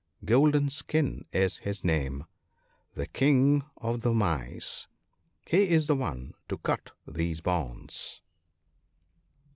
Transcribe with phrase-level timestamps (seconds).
[0.25, 2.25] Golden skin is his name—
[2.95, 4.87] the King of the Mice
[5.45, 8.19] (2l )—he is the one to cut these bonds."